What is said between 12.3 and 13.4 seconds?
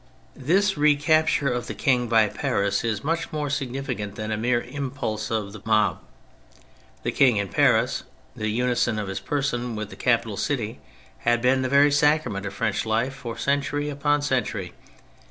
of French life for